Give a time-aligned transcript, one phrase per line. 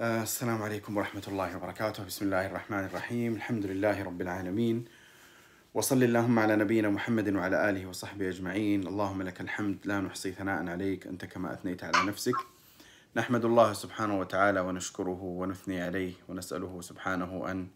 [0.00, 2.04] آه، السلام عليكم ورحمة الله وبركاته.
[2.04, 3.34] بسم الله الرحمن الرحيم.
[3.34, 4.84] الحمد لله رب العالمين.
[5.74, 8.86] وصل اللهم على نبينا محمد وعلى آله وصحبه أجمعين.
[8.86, 11.06] اللهم لك الحمد لا نحصي ثناء عليك.
[11.06, 12.34] أنت كما أثنيت على نفسك.
[13.16, 17.68] نحمد الله سبحانه وتعالى ونشكره ونثني عليه ونسأله سبحانه أن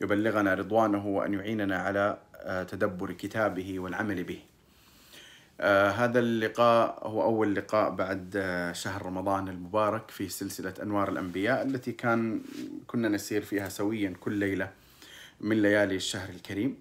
[0.00, 4.42] يبلغنا رضوانه وأن يعيننا على آه، تدبر كتابه والعمل به.
[5.60, 11.62] آه هذا اللقاء هو أول لقاء بعد آه شهر رمضان المبارك في سلسلة أنوار الأنبياء
[11.62, 12.40] التي كان
[12.86, 14.70] كنا نسير فيها سويا كل ليلة
[15.40, 16.80] من ليالي الشهر الكريم.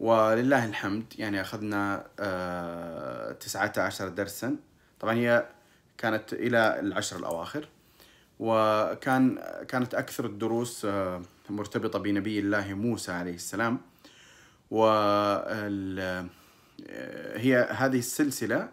[0.00, 4.56] ولله الحمد يعني أخذنا آه 19 درسا.
[5.00, 5.46] طبعا هي
[5.98, 7.68] كانت إلى العشر الأواخر.
[8.38, 9.38] وكان
[9.68, 10.86] كانت أكثر الدروس
[11.50, 13.78] مرتبطة بنبي الله موسى عليه السلام.
[14.70, 16.28] وال
[17.36, 18.68] هي هذه السلسلة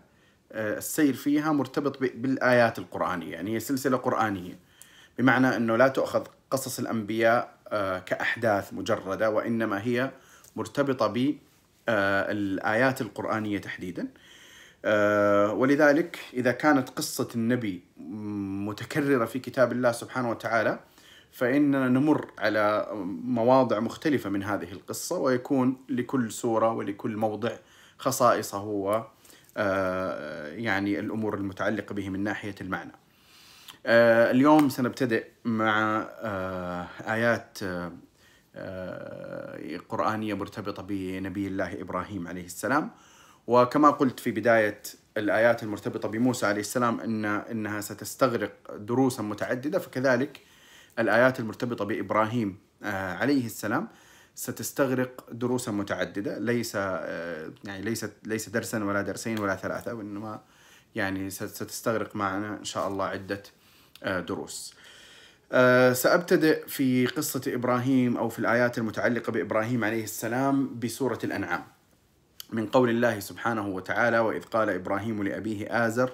[0.54, 4.60] آه، السير فيها مرتبط بالآيات القرآنية يعني هي سلسلة قرآنية.
[5.18, 10.12] بمعنى أنه لا تؤخذ قصص الأنبياء آه، كأحداث مجردة وإنما هي
[10.56, 14.08] مرتبطة بالآيات آه، القرآنية تحديدا.
[15.54, 17.82] ولذلك إذا كانت قصة النبي
[18.68, 20.80] متكررة في كتاب الله سبحانه وتعالى
[21.32, 22.88] فإننا نمر على
[23.24, 27.52] مواضع مختلفة من هذه القصة ويكون لكل سورة ولكل موضع
[27.98, 29.04] خصائصه و
[29.58, 32.92] آه، يعني الأمور المتعلقة به من ناحية المعنى.
[33.86, 37.60] آه، اليوم سنبتدئ مع آه، آيات
[39.90, 42.92] قرآنية مرتبطة بنبي الله إبراهيم عليه السلام
[43.48, 44.82] وكما قلت في بداية
[45.18, 50.42] الآيات المرتبطة بموسى عليه السلام إن إنها ستستغرق دروسا متعددة فكذلك
[51.00, 53.88] الآيات المرتبطة بإبراهيم عليه السلام
[54.36, 60.42] ستستغرق دروسا متعددة ليس آه، يعني ليست ليس درسا ولا درسين ولا ثلاثة وإنما
[60.96, 63.44] يعني ستستغرق معنا إن شاء الله عدة
[64.04, 64.74] آه، دروس.
[65.52, 71.64] آه، سأبتدئ في قصة إبراهيم أو في الآيات المتعلقة بإبراهيم عليه السلام بسورة الأنعام.
[72.54, 76.12] من قول الله سبحانه وتعالى وإذ قال إبراهيم لأبيه آزر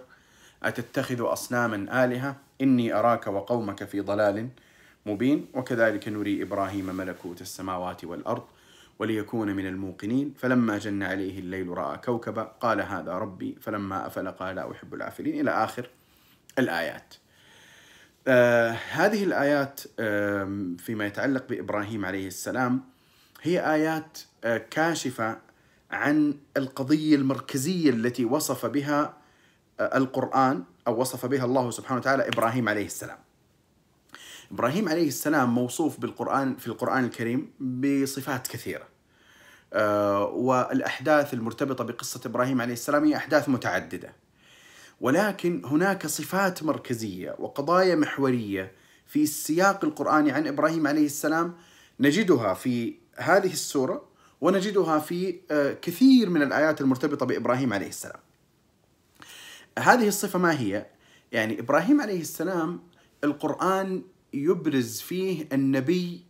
[0.63, 4.49] أتتخذ اصناما آلهة إني أراك وقومك في ضلال
[5.05, 8.43] مبين وكذلك نري إبراهيم ملكوت السماوات والأرض
[8.99, 10.33] وليكون من الموقنين.
[10.37, 15.39] فلما جن عليه الليل رأى كوكبا قال هذا ربي فلما أفل قال لا أحب العافلين.
[15.39, 15.89] إلى آخر
[16.59, 17.13] الآيات.
[18.27, 22.81] آه هذه الآيات آه فيما يتعلق بإبراهيم عليه السلام
[23.41, 25.37] هي آيات آه كاشفة
[25.91, 29.13] عن القضية المركزية التي وصف بها
[29.79, 33.17] آه القرآن أو وصف بها الله سبحانه وتعالى إبراهيم عليه السلام.
[34.51, 38.87] إبراهيم عليه السلام موصوف بالقران في القرآن الكريم بصفات كثيرة.
[39.73, 44.13] آه، والأحداث المرتبطة بقصة إبراهيم عليه السلام هي أحداث متعددة.
[45.01, 48.71] ولكن هناك صفات مركزية وقضايا محورية
[49.07, 51.55] في السياق القراني عن إبراهيم عليه السلام
[51.99, 54.09] نجدها في هذه السورة
[54.41, 58.19] ونجدها في آه، كثير من الآيات المرتبطة بإبراهيم عليه السلام.
[59.79, 60.85] هذه الصفة ما هي؟
[61.31, 62.79] يعني إبراهيم عليه السلام
[63.23, 64.03] القرآن
[64.33, 66.23] يبرز فيه النبي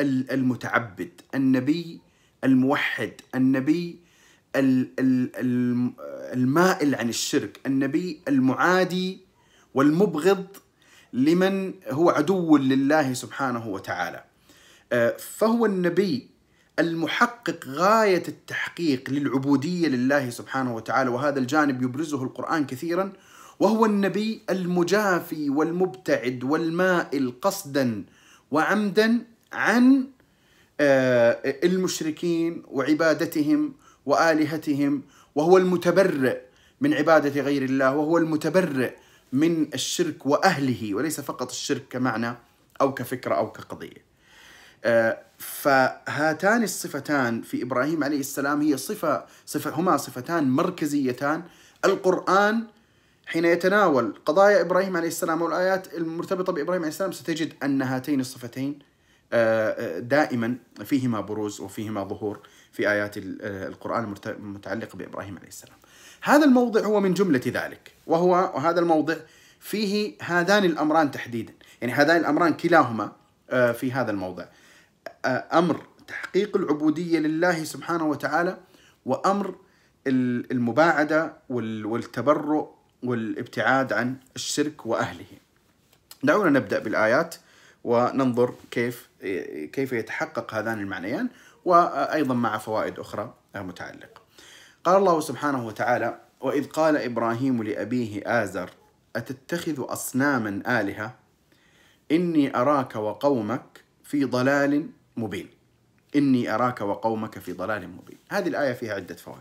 [0.00, 2.00] المتعبد النبي
[2.44, 3.98] الموحد النبي
[6.34, 9.20] المائل عن الشرك النبي المعادي
[9.74, 10.46] والمبغض
[11.12, 14.24] لمن هو عدو لله سبحانه وتعالى.
[14.92, 16.30] آه، فهو النبي
[16.78, 23.12] المحقق غاية التحقيق للعبودية لله سبحانه وتعالى وهذا الجانب يبرزه القرآن كثيرا.
[23.60, 28.04] وهو النبي المجافي والمبتعد والمائل قصدا
[28.50, 30.06] وعمدا عن
[30.80, 33.74] آه، المشركين وعبادتهم
[34.06, 35.02] وآلهتهم
[35.34, 36.40] وهو المتبرئ
[36.80, 38.94] من عبادة غير الله وهو المتبرئ
[39.32, 42.36] من الشرك وأهله وليس فقط الشرك كمعنى
[42.80, 44.10] أو كفكرة أو كقضية.
[44.84, 51.42] آه، فهاتان الصفتان في إبراهيم عليه السلام هي صفة صفة هما صفتان مركزيتان
[51.84, 52.64] القرآن
[53.30, 58.78] حين يتناول قضايا إبراهيم عليه السلام والآيات المرتبطة بإبراهيم عليه السلام ستجد أن هاتين الصفتين
[59.32, 62.40] آه، آه، دائما فيهما بروز وفيهما ظهور
[62.72, 65.76] في آيات آه، القرآن المتعلقة بإبراهيم عليه السلام.
[66.22, 69.16] هذا الموضع هو من جملة ذلك وهو وهذا الموضع
[69.60, 73.12] فيه هذان الأمران تحديدا، يعني هذان الأمران كلاهما
[73.50, 74.44] في هذا الموضع.
[75.26, 78.56] أمر تحقيق العبودية لله سبحانه وتعالى
[79.06, 79.54] وأمر
[80.06, 85.26] المباعدة والتبرؤ والابتعاد عن الشرك وأهله.
[86.22, 87.34] دعونا نبدأ بالآيات
[87.84, 89.08] وننظر كيف
[89.72, 91.28] كيف يتحقق هذان المعنيان
[91.64, 94.20] وأيضا مع فوائد أخرى متعلقة.
[94.84, 98.70] قال الله سبحانه وتعالى: وإذ قال إبراهيم لأبيه آزر
[99.16, 101.14] أتتخذ اصناما آلهة
[102.10, 105.50] إني أراك وقومك في ضلال مبين
[106.16, 109.40] إني أراك وقومك في ضلال مبين هذه الآية فيها عدة فوائد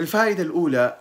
[0.00, 1.00] الفائدة الأولى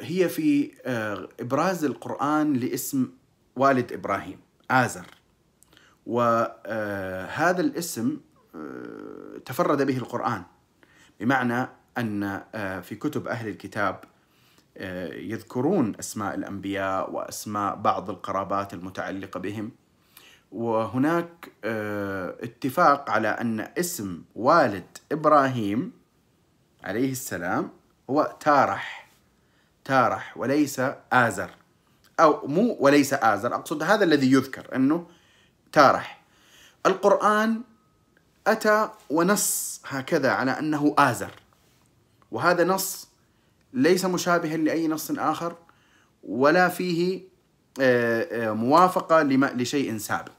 [0.00, 3.08] هي في آه، إبراز القرآن لاسم
[3.56, 4.38] والد إبراهيم
[4.70, 5.06] آزر.
[6.06, 8.20] وهذا الاسم
[8.54, 10.42] آه، تفرد به القرآن
[11.20, 11.68] بمعنى
[11.98, 12.42] أن
[12.82, 14.04] في كتب أهل الكتاب
[15.12, 19.70] يذكرون أسماء الأنبياء وأسماء بعض القرابات المتعلقة بهم.
[20.52, 21.52] وهناك
[22.42, 25.92] اتفاق على أن اسم والد إبراهيم
[26.84, 27.70] عليه السلام
[28.10, 29.08] هو تارح.
[29.84, 30.80] تارح وليس
[31.12, 31.50] آزر.
[32.20, 35.06] أو مو وليس آزر أقصد هذا الذي يذكر أنه
[35.72, 36.20] تارح.
[36.86, 37.60] القرآن
[38.46, 41.30] أتى ونص هكذا على أنه آزر.
[42.30, 43.08] وهذا نص
[43.72, 45.56] ليس مشابها لأي نص آخر
[46.22, 47.22] ولا فيه
[47.80, 50.32] آه، آه، موافقة لشيء سابق.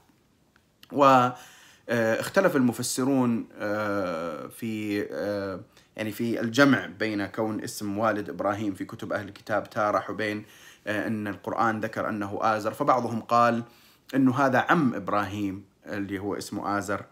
[0.92, 5.02] واختلف المفسرون آه، في
[5.96, 10.44] يعني في الجمع بين كون اسم والد إبراهيم في كتب أهل الكتاب تارح وبين
[10.86, 12.72] آه، إن القرآن ذكر أنه آزر.
[12.72, 13.62] فبعضهم قال
[14.14, 17.04] إنه هذا عم إبراهيم اللي هو اسمه آزر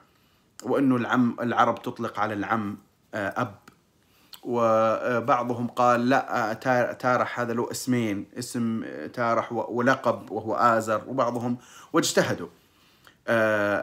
[0.63, 2.79] وإنه العم العرب تطلق على العم
[3.15, 3.55] آه، أب.
[4.43, 11.05] وبعضهم قال لا آه، تارح هذا له اسمين اسم تارح ولقب وهو آزر.
[11.09, 11.59] وبعضهم
[11.93, 12.49] واجتهدوا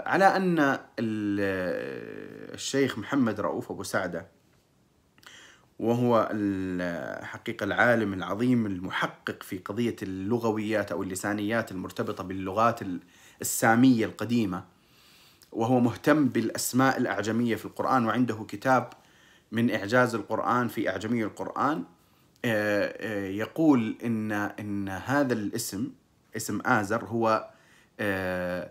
[0.06, 4.37] على أن الشيخ محمد رؤوف أبو سعدة
[5.80, 12.80] وهو الحقيقة العالم العظيم المحقق في قضية اللغويات أو اللسانيات المرتبطة باللغات
[13.42, 14.64] السامية القديمة.
[15.52, 18.90] وهو مهتم بالأسماء الأعجمية في القرآن وعنده كتاب
[19.52, 21.84] من إعجاز القرآن في أعجمي القرآن.
[22.46, 25.92] آه، آه، يقول إن إن هذا الاسم
[26.36, 27.50] اسم آزر هو
[28.00, 28.70] آه،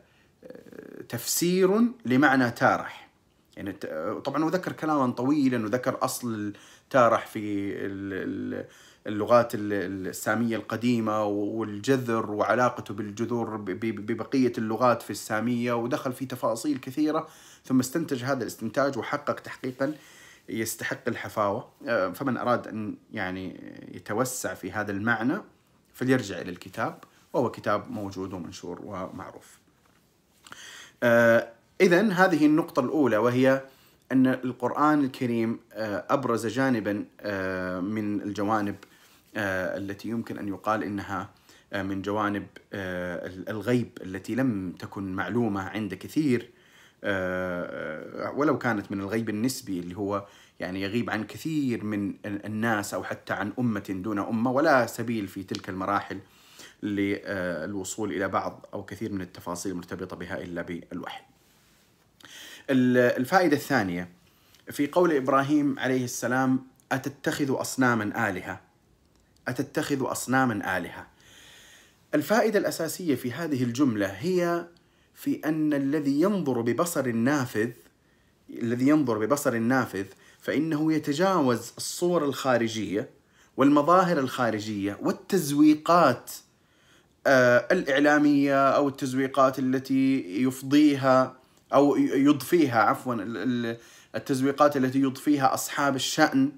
[1.08, 3.05] تفسير لمعنى تارح.
[3.56, 3.72] يعني
[4.24, 6.52] طبعا وذكر كلاما طويلا وذكر أصل
[6.90, 7.72] تارح في
[9.06, 17.28] اللغات السامية القديمة والجذر وعلاقته بالجذور ببقية اللغات في السامية ودخل في تفاصيل كثيرة
[17.64, 19.94] ثم استنتج هذا الاستنتاج وحقق تحقيقا
[20.48, 21.68] يستحق الحفاوة.
[21.88, 25.38] آه، فمن أراد أن يعني يتوسع في هذا المعنى
[25.94, 29.58] فليرجع إلى الكتاب وهو كتاب موجود ومنشور ومعروف.
[31.02, 33.62] آه، إذا هذه النقطة الأولى وهي
[34.12, 38.76] أن القرآن الكريم آه، أبرز جانبا آه، من الجوانب
[39.36, 41.30] آه، التي يمكن أن يقال إنها
[41.74, 42.46] من جوانب
[43.48, 46.50] الغيب التي لم تكن معلومة عند كثير
[48.34, 50.26] ولو كانت من الغيب النسبي اللي هو
[50.60, 55.42] يعني يغيب عن كثير من الناس أو حتى عن أمة دون أمة ولا سبيل في
[55.42, 56.18] تلك المراحل
[56.82, 61.35] للوصول إلى بعض أو كثير من التفاصيل المرتبطة بها إلا بالوحي.
[62.70, 64.08] الفائدة الثانية
[64.70, 68.60] في قول إبراهيم عليه السلام أتتخذ أصناما آلهة؟
[69.48, 71.06] أتتخذ أصناما آلهة.
[72.14, 74.66] الفائدة الأساسية في هذه الجملة هي
[75.14, 77.70] في أن الذي ينظر ببصر نافذ
[78.50, 80.06] الذي ينظر ببصر نافذ
[80.40, 83.10] فإنه يتجاوز الصور الخارجية
[83.56, 86.30] والمظاهر الخارجية والتزويقات
[87.26, 91.36] آه، الإعلامية أو التزويقات التي يفضيها
[91.74, 93.14] أو يضفيها عفوا
[94.14, 96.52] التزويقات التي يضفيها أصحاب الشأن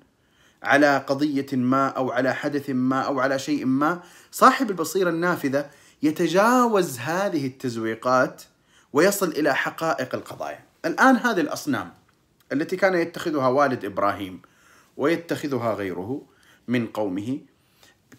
[0.63, 4.03] على قضية ما أو على حدث ما أو على شيء ما.
[4.31, 5.71] صاحب البصيرة النافذة
[6.03, 8.43] يتجاوز هذه التزويقات
[8.93, 10.61] ويصل إلى حقائق القضايا.
[10.85, 11.93] الآن هذه الأصنام
[12.53, 14.43] التي كان يتخذها والد إبراهيم
[14.97, 16.23] ويتخذها غيره
[16.69, 17.39] من قومه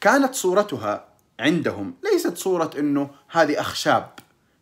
[0.02, 1.06] كانت صورتها
[1.40, 4.12] عندهم ليست صورة أنه هذه أخشاب.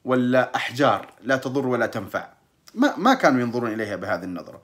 [0.07, 2.29] ولا أحجار لا تضر ولا تنفع.
[2.75, 4.61] ما, ما كانوا ينظرون إليها بهذه النظرة.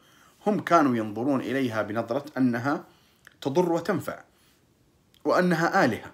[0.47, 2.83] هم كانوا ينظرون إليها بنظرة أنها
[3.41, 4.19] تضر وتنفع
[5.25, 6.11] وأنها آلهة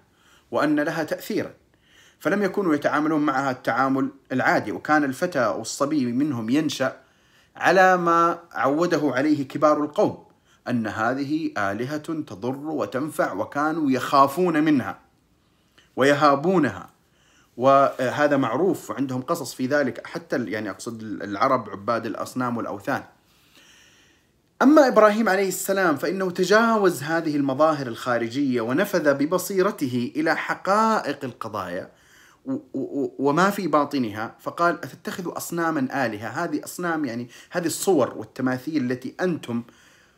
[0.51, 1.51] وأن لها تأثيرا.
[2.19, 6.97] فلم يكونوا يتعاملون معها التعامل العادي وكان الفتى والصبي منهم ينشأ
[7.55, 10.25] على ما عوده عليه كبار القوم
[10.67, 14.99] أن هذه آلهة تضر وتنفع وكانوا يخافون منها
[15.95, 16.89] ويهابونها.
[17.59, 23.03] وهذا معروف وعندهم قصص في ذلك حتى يعني أقصد العرب عباد الأصنام والأوثان.
[24.61, 31.91] أما إبراهيم عليه السلام فإنه تجاوز هذه المظاهر الخارجية ونفذ ببصيرته إلى حقائق القضايا
[33.19, 39.63] وما في باطنها فقال أتتخذ أصناما آلهة؟ هذه أصنام يعني هذه الصور والتماثيل التي أنتم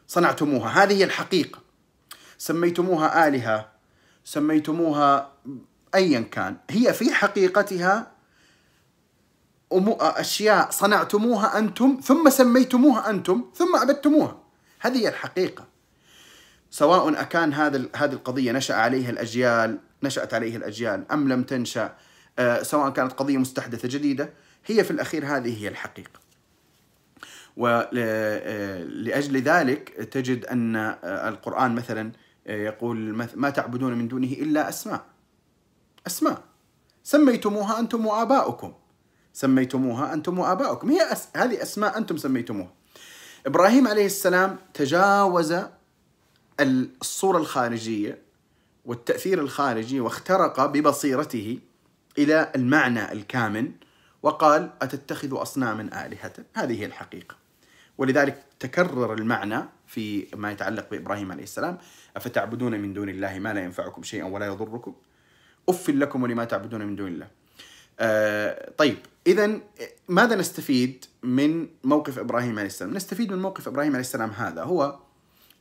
[0.07, 0.83] صنعتموها.
[0.83, 1.59] هذه هي الحقيقة.
[2.37, 3.69] سميتموها آلهة
[4.23, 5.31] سميتموها
[5.95, 6.57] ايا كان.
[6.69, 8.11] هي في حقيقتها
[9.99, 14.43] أشياء صنعتموها أنتم ثم سميتموها أنتم ثم عبدتموها.
[14.79, 15.67] هذه هي الحقيقة.
[16.71, 21.93] سواء أكان هذا هذه القضية نشأ عليها الأجيال نشأت عليها الأجيال أم لم تنشأ
[22.39, 24.29] آه، سواء كانت قضية مستحدثة جديدة
[24.65, 26.19] هي في الأخير هذه هي الحقيقة.
[27.57, 32.11] ولأجل ذلك تجد أن القرآن مثلا
[32.45, 32.97] يقول
[33.35, 35.10] ما تعبدون من دونه إلا أسماء.
[36.07, 36.43] أسماء.
[37.03, 38.73] سميتموها أنتم وآباؤكم
[39.33, 41.27] سميتموها أنتم وآباؤكم هي أس...
[41.35, 42.71] هذه أسماء أنتم سميتموها.
[43.47, 45.55] إبراهيم عليه السلام تجاوز
[46.61, 48.21] الصورة الخارجية
[48.85, 51.59] والتأثير الخارجي واخترق ببصيرته
[52.17, 53.71] إلى المعنى الكامن
[54.23, 57.35] وقال أتتخذ أصناما آلهة؟ هذه هي الحقيقة.
[57.97, 61.77] ولذلك تكرر المعنى في ما يتعلق بإبراهيم عليه السلام
[62.17, 64.95] أفتعبدون من دون الله ما لا ينفعكم شيئا ولا يضركم؟
[65.69, 67.27] أف لكم ولما تعبدون من دون الله.
[67.99, 69.59] آه طيب إذا
[70.07, 74.99] ماذا نستفيد من موقف إبراهيم عليه السلام؟ نستفيد من موقف إبراهيم عليه السلام هذا هو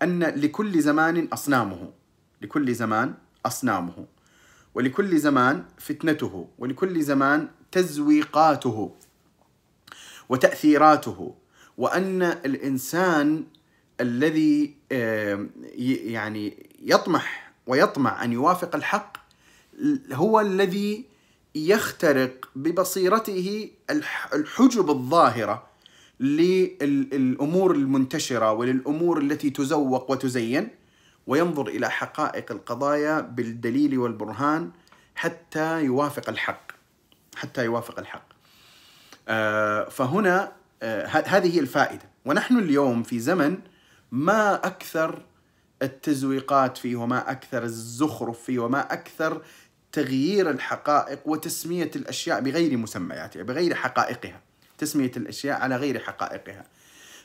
[0.02, 1.90] أن لكل زمان أصنامه.
[2.42, 3.14] لكل زمان
[3.46, 4.06] أصنامه.
[4.74, 6.48] ولكل زمان فتنته.
[6.58, 8.96] ولكل زمان تزويقاته.
[10.28, 11.34] وتأثيراته.
[11.78, 13.44] وأن الإنسان
[14.00, 14.76] الذي
[16.10, 19.19] يعني يطمح ويطمع أن يوافق الحق
[20.12, 21.04] هو الذي
[21.54, 23.70] يخترق ببصيرته
[24.34, 25.66] الحجب الظاهرة
[26.20, 30.68] للأمور المنتشرة وللأمور التي تزوق وتزين
[31.26, 34.70] وينظر إلى حقائق القضايا بالدليل والبرهان
[35.14, 36.72] حتى يوافق الحق
[37.36, 38.24] حتى يوافق الحق.
[39.28, 42.10] آه، فهنا آه، هذه هي الفائدة.
[42.24, 43.58] ونحن اليوم في زمن
[44.12, 45.22] ما أكثر
[45.82, 49.42] التزويقات فيه وما أكثر الزخرف فيه وما أكثر
[49.92, 54.40] تغيير الحقائق وتسمية الأشياء بغير مسمياتها بغير حقائقها
[54.78, 56.64] تسمية الأشياء على غير حقائقها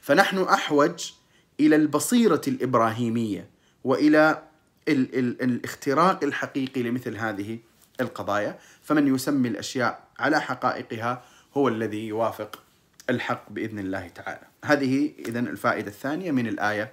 [0.02, 1.12] فنحن أحوج
[1.60, 3.50] إلى البصيرة الإبراهيمية
[3.84, 4.44] وإلى
[4.88, 7.60] ال ال الاختراق الحقيقي لمثل هذه
[8.02, 11.24] القضايا فمن يسمي الأشياء على حقائقها
[11.58, 12.64] هو الذي يوافق
[13.10, 14.48] الحق بإذن الله تعالى.
[14.66, 16.92] هذه اذا الفائدة الثانية من الآية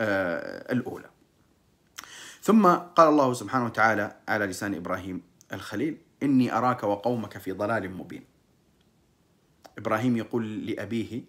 [0.00, 1.08] آه الأولى.
[2.48, 8.24] ثم قال الله سبحانه وتعالى على لسان إبراهيم الخليل: إني أراك وقومك في ضلال مبين.
[9.78, 11.22] إبراهيم يقول لأبيه: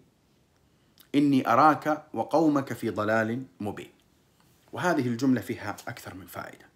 [1.14, 3.90] إني أراك وقومك في ضلال مبين.
[4.72, 6.66] وهذه الجملة فيها أكثر من فائدة.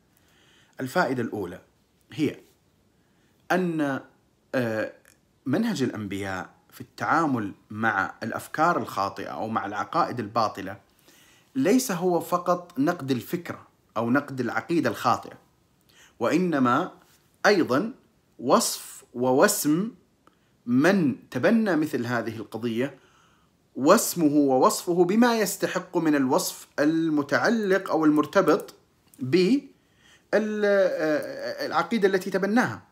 [0.81, 1.61] الفائدة الأولى
[2.13, 2.37] هي
[3.53, 4.01] أن
[4.55, 4.93] آه،
[5.47, 10.77] منهج الأنبياء في التعامل مع الأفكار الخاطئة أو مع العقائد الباطلة
[11.55, 13.64] ليس هو فقط نقد الفكرة
[13.97, 15.39] أو نقد العقيدة الخاطئة
[16.21, 16.93] وإنما
[17.47, 17.93] أيضا
[18.39, 19.91] وصف ووسم
[20.67, 22.99] من تبنى مثل هذه القضية
[23.77, 28.75] واسمه ووصفه بما يستحق من الوصف المتعلق أو المرتبط
[29.19, 29.59] بالعقيده
[32.09, 32.83] التي تبناها.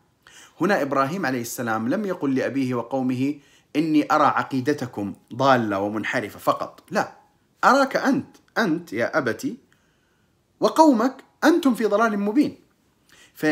[0.61, 3.39] هنا إبراهيم عليه السلام لم يقل لأبيه وقومه
[3.75, 7.17] إني أرى عقيدتكم ضالة ومنحرفة فقط، لا
[7.63, 9.57] أراك أنت أنت يا أبتي
[10.63, 12.59] وقومك أنتم في ضلال مبين.
[13.33, 13.45] ف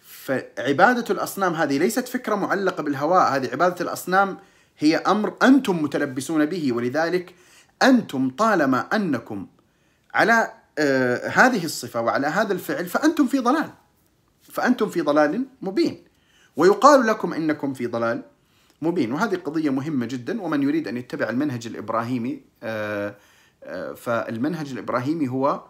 [0.00, 4.38] فعبادة الأصنام هذه ليست فكرة معلقة بالهواء، هذه عبادة الأصنام
[4.78, 7.34] هي أمر أنتم متلبسون به ولذلك
[7.82, 9.46] أنتم طالما أنكم
[10.14, 13.70] على آه هذه الصفة وعلى هذا الفعل فأنتم في ضلال.
[14.42, 16.04] فأنتم في ضلال مبين.
[16.56, 18.22] ويقال لكم إنكم في ضلال
[18.82, 23.14] مبين وهذه قضية مهمة جدا ومن يريد أن يتبع المنهج الإبراهيمي آه،
[23.64, 25.62] آه، فالمنهج الإبراهيمي هو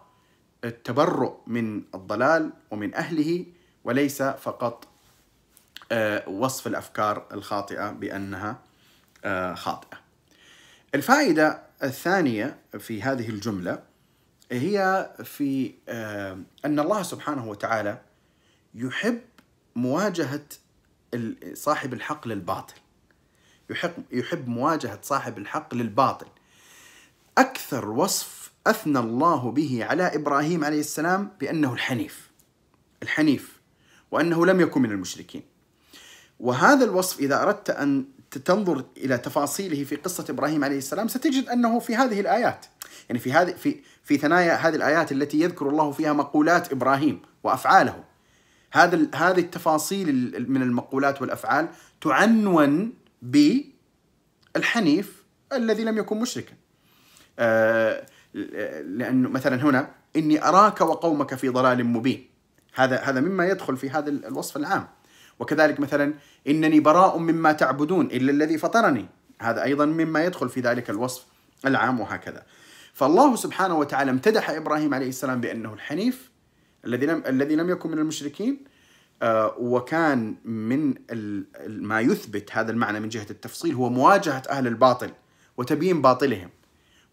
[0.63, 3.45] التبرؤ من الضلال ومن أهله
[3.83, 4.87] وليس فقط
[5.91, 8.59] آه، وصف الأفكار الخاطئة بأنها
[9.55, 9.97] خاطئة.
[10.95, 13.83] الفائدة الثانية في هذه الجملة
[14.51, 15.73] هي في
[16.65, 18.01] أن الله سبحانه وتعالى
[18.75, 19.21] يحب
[19.75, 20.41] مواجهة
[21.53, 22.73] صاحب الحق للباطل.
[24.11, 26.27] يحب مواجهة صاحب الحق للباطل.
[27.37, 32.29] أكثر وصف أثنى الله به على إبراهيم عليه السلام بأنه الحنيف
[33.03, 33.59] الحنيف
[34.11, 35.43] وأنه لم يكن من المشركين.
[36.39, 38.05] وهذا الوصف إذا أردت أن
[38.45, 42.65] تنظر إلى تفاصيله في قصة إبراهيم عليه السلام ستجد أنه في هذه الآيات
[43.09, 48.03] يعني في هذه في في ثنايا هذه الآيات التي يذكر الله فيها مقولات إبراهيم وأفعاله.
[48.71, 51.69] هذا هذه التفاصيل من المقولات والأفعال
[52.01, 52.93] تعنون
[54.55, 55.23] بالحنيف
[55.53, 56.53] الذي لم يكن مشركا.
[57.39, 62.29] آه، لأنه مثلا هنا إني أراك وقومك في ضلال مبين.
[62.75, 64.87] هذا هذا مما يدخل في هذا الوصف العام.
[65.39, 66.13] وكذلك مثلا
[66.47, 69.05] إنني براء مما تعبدون إلا الذي فطرني.
[69.41, 71.25] هذا أيضا مما يدخل في ذلك الوصف
[71.65, 72.43] العام وهكذا.
[72.93, 76.31] فالله سبحانه وتعالى امتدح إبراهيم عليه السلام بأنه الحنيف
[76.85, 78.65] الذي لم الذي لم يكن من المشركين
[79.21, 80.93] آه، وكان من
[81.67, 85.11] ما يثبت هذا المعنى من جهة التفصيل هو مواجهة أهل الباطل
[85.57, 86.49] وتبيين باطلهم.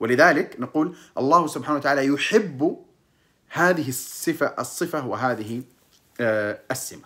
[0.01, 2.77] ولذلك نقول الله سبحانه وتعالى يحب
[3.49, 5.63] هذه الصفه الصفة وهذه
[6.21, 7.05] آه، السمة.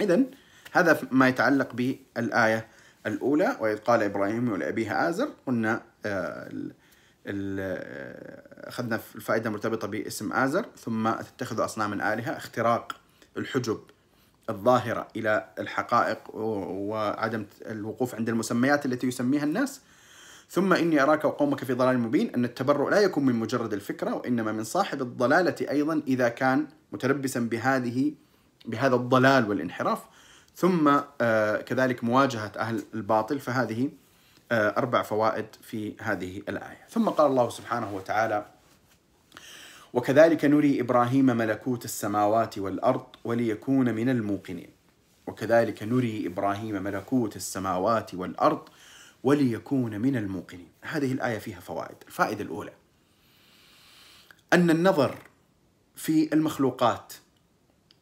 [0.00, 0.22] اذا
[0.72, 2.66] هذا ما يتعلق بالآية
[3.06, 6.50] الأولى وإذ قال إبراهيم لأبيه آزر قلنا آه،
[7.26, 12.96] أخذنا الفائدة المرتبطه باسم آزر ثم تتخذ أصناما آلهة اختراق
[13.36, 13.80] الحجب
[14.50, 19.80] الظاهرة إلى الحقائق وعدم الوقوف عند المسميات التي يسميها الناس
[20.50, 24.52] ثم إني أراك وقومك في ضلال مبين أن التبرؤ لا يكون من مجرد الفكرة وإنما
[24.52, 28.12] من صاحب الضلالة أيضا إذا كان متلبسا بهذه
[28.66, 29.98] بهذا الضلال والانحراف.
[30.54, 33.90] ثم آه، كذلك مواجهة أهل الباطل فهذه
[34.52, 36.86] آه، أربع فوائد في هذه الآية.
[36.88, 38.46] ثم قال الله سبحانه وتعالى
[39.92, 44.70] وكذلك نري إبراهيم ملكوت السماوات والأرض وليكون من الموقنين.
[45.26, 48.68] وكذلك نري إبراهيم ملكوت السماوات والأرض
[49.22, 50.68] وليكون من الموقنين.
[50.82, 51.96] هذه الآية فيها فوائد.
[52.06, 52.72] الفائدة الأولى
[54.52, 55.18] أن النظر
[55.96, 57.12] في المخلوقات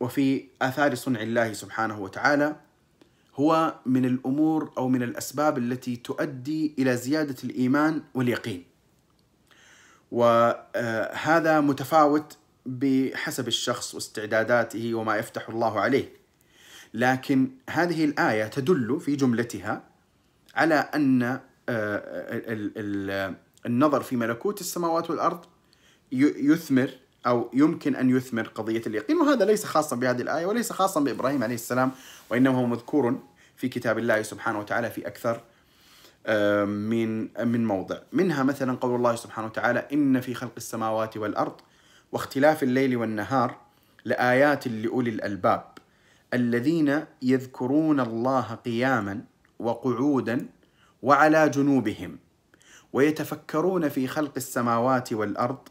[0.00, 2.56] وفي آثار صنع الله سبحانه وتعالى
[3.34, 8.64] هو من الأمور أو من الأسباب التي تؤدي إلى زيادة الإيمان واليقين.
[10.10, 16.12] وهذا متفاوت بحسب الشخص واستعداداته وما يفتح الله عليه.
[16.94, 19.82] لكن هذه الآية تدل في جملتها
[20.58, 23.34] على أن آه،
[23.66, 25.44] النظر في ملكوت السماوات والأرض
[26.12, 26.90] يثمر
[27.26, 29.16] أو يمكن أن يثمر قضية اليقين.
[29.16, 31.90] وهذا ليس خاصا بهذه الآية وليس خاصا بإبراهيم عليه السلام
[32.30, 33.18] وإنما هو مذكور
[33.56, 35.40] في كتاب الله سبحانه وتعالى في أكثر
[36.66, 37.98] من من موضع.
[38.12, 41.54] منها مثلا قول الله سبحانه وتعالى إن في خلق السماوات والأرض
[42.12, 43.56] واختلاف الليل والنهار
[44.04, 45.64] لآيات لأولي الألباب
[46.34, 49.24] الذين يذكرون الله قياما
[49.58, 50.46] وقعودا
[51.02, 52.18] وعلى جنوبهم
[52.92, 55.68] ويتفكرون في خلق السماوات والأرض.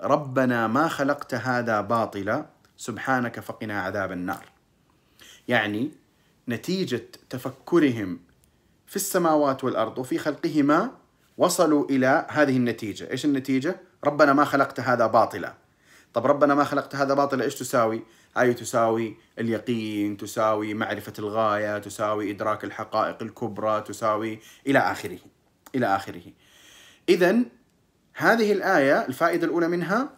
[0.00, 4.44] ربنا ما خلقت هذا باطلا سبحانك فقنا عذاب النار.
[5.48, 5.90] يعني
[6.48, 8.20] نتيجة تفكرهم
[8.86, 10.90] في السماوات والأرض وفي خلقهما
[11.38, 13.10] وصلوا إلى هذه النتيجة.
[13.10, 15.54] إيش النتيجة؟ ربنا ما خلقت هذا باطلا.
[16.16, 18.02] طب ربنا ما خلقت هذا باطلا إيش تساوي؟
[18.36, 25.18] هاي تساوي اليقين تساوي معرفة الغاية تساوي إدراك الحقائق الكبرى تساوي إلى آخره
[25.74, 26.22] إلى آخره
[27.08, 27.38] إذا
[28.14, 30.10] هذه الآية الفائدة الأولى منها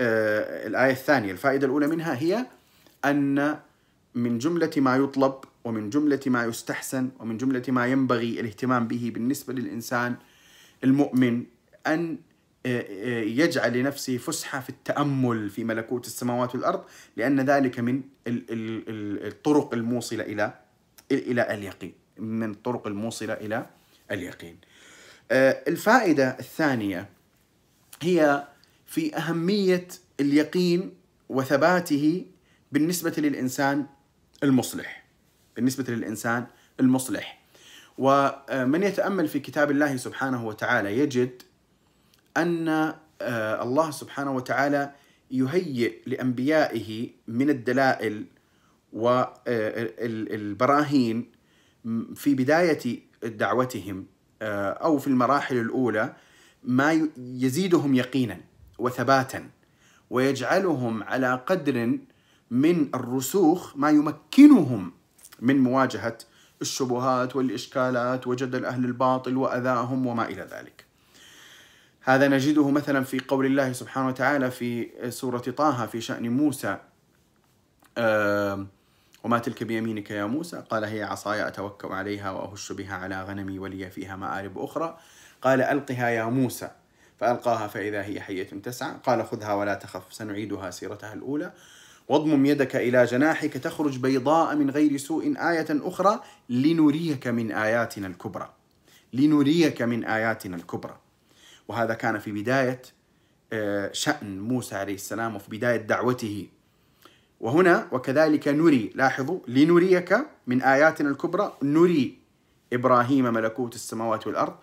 [0.00, 2.46] آه الآية الثانية الفائدة الأولى منها هي
[3.04, 3.58] أن
[4.14, 9.52] من جملة ما يطلب ومن جملة ما يستحسن ومن جملة ما ينبغي الاهتمام به بالنسبة
[9.52, 10.16] للإنسان
[10.84, 11.44] المؤمن
[11.86, 12.18] أن
[12.66, 16.84] يجعل لنفسه فسحة في التأمل في ملكوت السماوات والأرض
[17.16, 20.54] لأن ذلك من الطرق الموصلة إلى
[21.12, 21.92] إلى اليقين.
[22.18, 23.66] من الطرق الموصلة إلى
[24.10, 24.58] اليقين.
[25.30, 27.08] آه، الفائدة الثانية
[28.02, 28.48] هي
[28.86, 29.88] في أهمية
[30.20, 30.94] اليقين
[31.28, 32.26] وثباته
[32.72, 33.86] بالنسبة للإنسان
[34.42, 35.04] المصلح.
[35.56, 36.46] بالنسبة للإنسان
[36.80, 37.42] المصلح.
[37.98, 41.42] ومن يتأمل في كتاب الله سبحانه وتعالى يجد
[42.36, 42.68] أن
[43.20, 44.92] آه، الله سبحانه وتعالى
[45.30, 48.24] يهيئ لأنبيائه من الدلائل
[50.12, 51.30] والبراهين
[52.14, 54.06] في بداية دعوتهم
[54.42, 56.16] آه، أو في المراحل الأولى
[56.64, 58.40] ما يزيدهم يقينا
[58.78, 59.50] وثباتا
[60.10, 61.98] ويجعلهم على قدر
[62.50, 64.92] من الرسوخ ما يمكنهم
[65.40, 66.18] من مواجهة
[66.62, 70.85] الشبهات والإشكالات وجدل أهل الباطل وأذاهم وما إلى ذلك.
[72.08, 76.78] هذا نجده مثلا في قول الله سبحانه وتعالى في سورة طه في شأن موسى
[79.24, 83.90] وما تلك بيمينك يا موسى؟ قال هي عصاي أتوكأ عليها وأهش بها على غنمي ولي
[83.90, 84.98] فيها مآرب أخرى.
[85.42, 86.70] قال ألقها يا موسى.
[87.20, 88.96] فألقاها فإذا هي حية تسعى.
[89.04, 91.52] قال خذها ولا تخف سنعيدها سيرتها الأولى.
[92.08, 98.50] واضمم يدك إلى جناحك تخرج بيضاء من غير سوء آية أخرى لنريك من آياتنا الكبرى.
[99.12, 100.98] لنريك من آياتنا الكبرى.
[101.68, 102.82] وهذا كان في بداية
[103.52, 106.48] آه، شأن موسى عليه السلام وفي بداية دعوته.
[107.40, 112.18] وهنا وكذلك نري لاحظوا لنريك من آياتنا الكبرى نري
[112.72, 114.54] إبراهيم ملكوت السماوات والأرض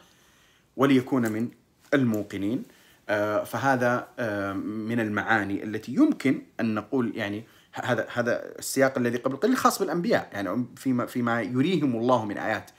[0.78, 1.50] وليكون من
[1.94, 2.64] الموقنين.
[3.10, 9.36] آه، فهذا آه، من المعاني التي يمكن أن نقول يعني هذا هذا السياق الذي قبل
[9.36, 10.30] قليل خاص بالأنبياء.
[10.34, 12.72] يعني فيما فيما يريهم الله من آيات.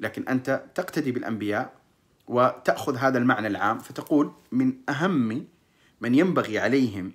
[0.00, 1.79] لكن أنت تقتدي بالأنبياء
[2.30, 5.46] وتأخذ هذا المعنى العام فتقول من أهم
[6.00, 7.12] من ينبغي عليهم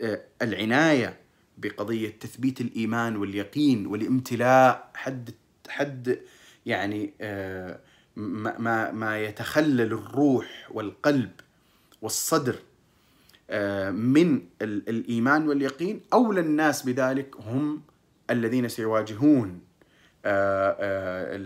[0.00, 1.16] آه، العناية
[1.58, 5.30] بقضية تثبيت الإيمان واليقين والامتلاء حد
[5.68, 6.20] حد
[6.66, 7.80] يعني آه،
[8.16, 11.32] ما ما يتخلل الروح والقلب
[12.02, 12.56] والصدر
[13.50, 16.00] آه، من الإيمان واليقين.
[16.12, 17.82] أولى الناس بذلك هم
[18.30, 19.60] الذين سيواجهون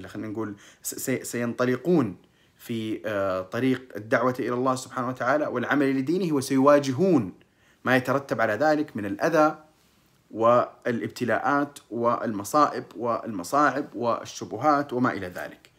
[0.07, 0.57] خلينا نقول
[1.23, 2.17] سينطلقون
[2.61, 2.99] في
[3.53, 7.33] طريق الدعوة إلى الله سبحانه وتعالى والعمل لدينه وسيواجهون
[7.85, 9.59] ما يترتب على ذلك من الأذى
[10.31, 15.71] والابتلاءات والمصائب والمصاعب والشبهات وما إلى ذلك.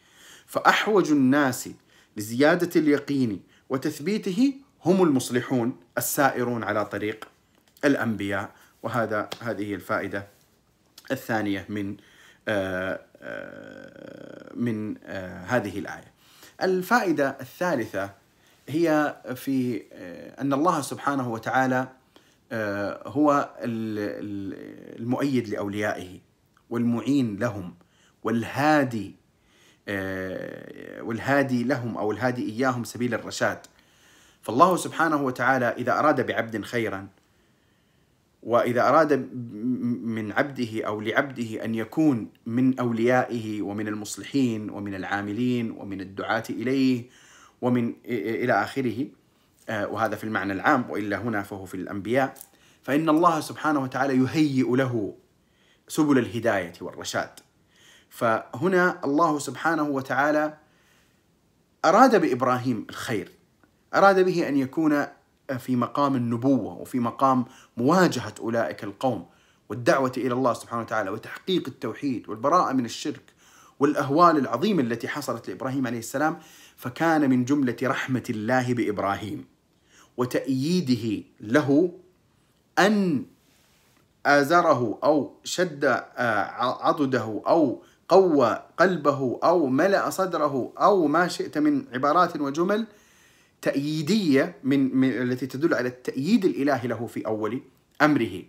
[0.46, 1.68] فأحوج الناس
[2.16, 7.28] لزيادة اليقين وتثبيته هم المصلحون السائرون على طريق
[7.84, 8.50] الأنبياء
[8.82, 10.26] وهذا هذه الفائدة
[11.10, 11.96] الثانية من
[12.48, 16.11] آه، آه، من آه، هذه الآية.
[16.62, 18.10] الفائدة الثالثة
[18.68, 19.82] هي في
[20.40, 21.88] أن الله سبحانه وتعالى
[22.52, 23.50] آه، هو
[24.98, 26.18] المؤيد لأوليائه
[26.70, 27.74] والمعين لهم
[28.22, 29.16] والهادي
[29.88, 33.58] آه، والهادي لهم أو الهادي إياهم سبيل الرشاد.
[34.42, 37.08] فالله سبحانه وتعالى إذا أراد بعبد خيرا
[38.42, 39.34] وإذا أراد
[40.04, 47.04] من عبده أو لعبده أن يكون من أوليائه ومن المصلحين ومن العاملين ومن الدعاة إليه
[47.62, 49.06] ومن إلى آخره
[49.68, 52.34] آه، وهذا في المعنى العام وإلا هنا فهو في الأنبياء
[52.82, 55.14] فإن الله سبحانه وتعالى يهيئ له
[55.88, 57.30] سبل الهداية والرشاد.
[58.08, 60.58] فهنا الله سبحانه وتعالى
[61.84, 63.30] أراد بإبراهيم الخير
[63.94, 65.06] أراد به أن يكون
[65.58, 67.44] في مقام النبوة وفي مقام
[67.76, 69.26] مواجهة أولئك القوم
[69.68, 73.32] والدعوة إلى الله سبحانه وتعالى وتحقيق التوحيد والبراءة من الشرك
[73.80, 76.38] والأهوال العظيمة التي حصلت لإبراهيم عليه السلام
[76.76, 79.44] فكان من جملة رحمة الله بإبراهيم
[80.16, 81.92] وتأييده له
[82.78, 83.24] أن
[84.26, 91.84] آزره أو شد آه، عضده أو قوى قلبه أو ملأ صدره أو ما شئت من
[91.94, 92.86] عبارات وجمل
[93.62, 97.62] تأييدية من, من التي تدل على التأييد الإلهي له في أول
[98.02, 98.42] أمره.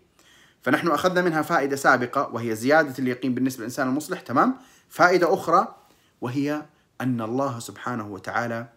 [0.62, 4.56] فنحن أخذنا منها فائدة سابقة وهي زيادة اليقين بالنسبة للإنسان المصلح تمام؟
[4.90, 5.76] فائدة أخرى
[6.22, 6.66] وهي
[7.02, 8.68] أن الله سبحانه وتعالى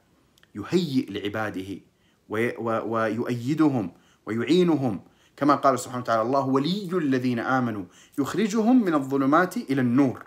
[0.55, 1.81] يهيئ لعباده
[2.29, 3.92] ويؤيدهم
[4.27, 5.01] ويعينهم.
[5.37, 7.85] كما قال سبحانه وتعالى الله ولي الذين آمنوا.
[8.18, 10.22] يخرجهم من الظلمات إلى النور.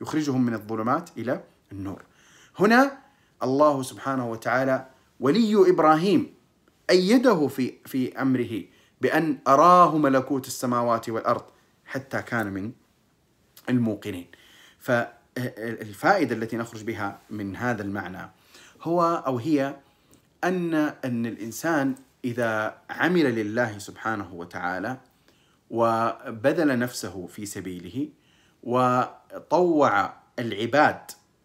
[0.00, 2.02] يخرجهم من الظلمات إلى النور.
[2.58, 2.98] هنا
[3.42, 4.86] الله سبحانه وتعالى
[5.20, 6.34] ولي إبراهيم
[6.90, 8.62] أيده في في أمره
[9.00, 11.44] بأن أراه ملكوت السماوات والأرض
[11.84, 12.72] حتى كان من
[13.68, 14.26] الموقنين.
[14.78, 18.30] فالفائدة التي نخرج بها من هذا المعنى
[18.82, 19.76] هو أو هي
[20.44, 24.96] أن أن الإنسان إذا عمل لله سبحانه وتعالى
[25.70, 28.08] وبذل نفسه في سبيله
[28.62, 31.00] وطوع العباد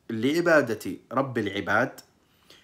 [0.10, 2.00] لعبادة رب العباد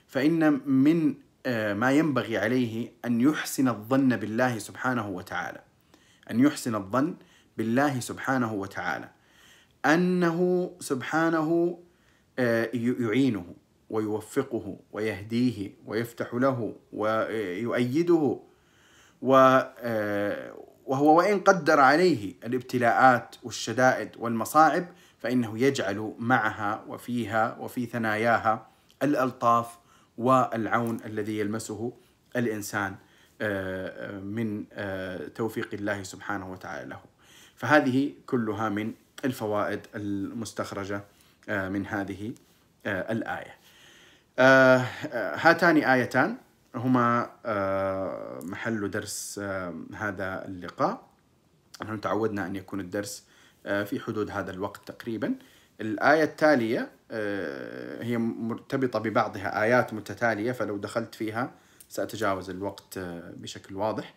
[0.10, 5.62] فإن من آه، ما ينبغي عليه أن يحسن الظن بالله سبحانه وتعالى.
[6.32, 7.16] أن يحسن الظن
[7.58, 9.10] بالله سبحانه وتعالى.
[9.86, 11.80] أنه سبحانه
[12.40, 13.56] آه، يعينه
[13.90, 18.40] ويوفقه ويهديه ويفتح له ويؤيده
[19.24, 20.54] آه،
[20.86, 24.88] وهو وإن قدر عليه الابتلاءات والشدائد والمصاعب
[25.20, 28.68] فإنه يجعل معها وفيها وفي ثناياها
[29.04, 29.79] الألطاف
[30.20, 31.94] والعون الذي يلمسه
[32.36, 32.96] الإنسان
[33.42, 34.66] آه، آه، من
[35.36, 36.90] توفيق الله سبحانه وتعالى.
[36.90, 37.02] له
[37.56, 38.94] فهذه كلها من
[39.26, 41.04] الفوائد المستخرجة
[41.50, 42.34] من هذه
[44.40, 44.78] آه،
[45.12, 46.38] آه، هاتان آيتان.
[46.76, 49.40] هما آه، محل درس
[49.96, 51.10] هذا اللقاء.
[51.82, 53.24] نحن تعودنا أن يكون الدرس
[53.64, 55.36] في حدود هذا الوقت تقريبا.
[55.82, 56.90] الآية التالية
[58.02, 61.52] هي مرتبطة ببعضها آيات متتالية فلو دخلت فيها
[61.90, 63.00] سأتجاوز الوقت
[63.34, 64.14] بشكل واضح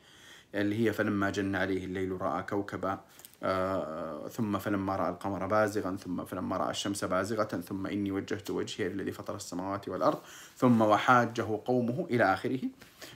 [0.54, 3.00] اللي هي فلما جن عليه الليل رأى كوكبا
[3.44, 8.88] آه، ثم فلما رأى القمر بازغا ثم فلما رأى الشمس بازغة ثم إني وجهت وجهي
[8.88, 10.18] للذي فطر السماوات والأرض
[10.56, 12.60] ثم وحاجه قومه إلى آخره.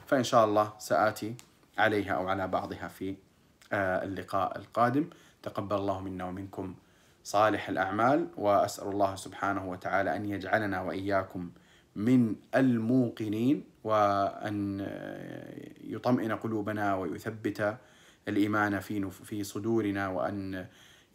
[0.06, 1.34] فإن شاء الله سآتي
[1.78, 3.14] عليها أو على بعضها في
[3.72, 5.10] آه، اللقاء القادم.
[5.42, 6.74] تقبل الله منا ومنكم.
[7.26, 11.50] صالح الأعمال وأسأل الله سبحانه وتعالى أن يجعلنا وإياكم
[11.96, 14.86] من الموقنين وأن
[15.84, 17.78] يطمئن قلوبنا ويثبت
[18.28, 20.66] الإيمان في في صدورنا وأن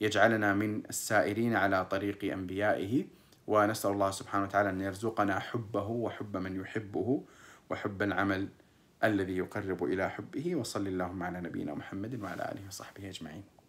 [0.02, 3.06] يجعلنا من السائرين على طريق أنبيائه.
[3.48, 7.24] ونسأل الله سبحانه وتعالى أن يرزقنا حبه وحب من يحبه
[7.70, 8.48] وحب العمل
[9.04, 10.56] الذي يقرب إلى حبه.
[10.56, 13.61] وصل اللهم على نبينا محمد وعلى آله وصحبه أجمعين.